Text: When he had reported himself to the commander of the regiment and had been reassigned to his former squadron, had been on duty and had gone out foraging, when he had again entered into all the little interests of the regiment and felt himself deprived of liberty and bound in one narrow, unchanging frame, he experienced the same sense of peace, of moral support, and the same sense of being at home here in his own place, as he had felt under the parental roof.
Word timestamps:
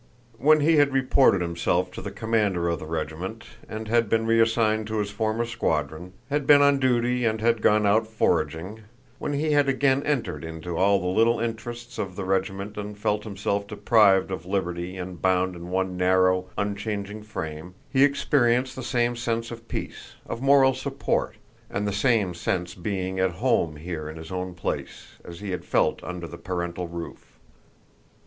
When 0.39 0.61
he 0.61 0.77
had 0.77 0.91
reported 0.93 1.41
himself 1.43 1.91
to 1.91 2.01
the 2.01 2.09
commander 2.09 2.67
of 2.69 2.79
the 2.79 2.87
regiment 2.87 3.45
and 3.69 3.87
had 3.87 4.09
been 4.09 4.25
reassigned 4.25 4.87
to 4.87 4.97
his 4.97 5.11
former 5.11 5.45
squadron, 5.45 6.13
had 6.31 6.47
been 6.47 6.63
on 6.63 6.79
duty 6.79 7.23
and 7.23 7.39
had 7.39 7.61
gone 7.61 7.85
out 7.85 8.07
foraging, 8.07 8.81
when 9.19 9.33
he 9.33 9.51
had 9.51 9.69
again 9.69 10.01
entered 10.01 10.43
into 10.43 10.75
all 10.75 10.99
the 10.99 11.05
little 11.05 11.39
interests 11.39 11.99
of 11.99 12.15
the 12.15 12.25
regiment 12.25 12.77
and 12.77 12.97
felt 12.97 13.23
himself 13.25 13.67
deprived 13.67 14.31
of 14.31 14.43
liberty 14.47 14.97
and 14.97 15.21
bound 15.21 15.55
in 15.55 15.69
one 15.69 15.95
narrow, 15.97 16.47
unchanging 16.57 17.21
frame, 17.21 17.75
he 17.93 18.03
experienced 18.03 18.75
the 18.75 18.81
same 18.81 19.15
sense 19.15 19.51
of 19.51 19.67
peace, 19.67 20.15
of 20.25 20.41
moral 20.41 20.73
support, 20.73 21.35
and 21.69 21.87
the 21.87 21.93
same 21.93 22.33
sense 22.33 22.75
of 22.75 22.81
being 22.81 23.19
at 23.19 23.33
home 23.33 23.75
here 23.75 24.09
in 24.09 24.17
his 24.17 24.31
own 24.31 24.55
place, 24.55 25.19
as 25.23 25.41
he 25.41 25.51
had 25.51 25.63
felt 25.63 26.03
under 26.03 26.25
the 26.25 26.39
parental 26.39 26.87
roof. 26.87 27.37